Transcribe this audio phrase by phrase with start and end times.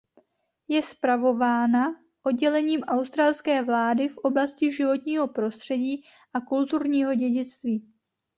[0.67, 7.91] Je spravována oddělením australské vlády v oblasti životního prostředí a kulturního dědictví.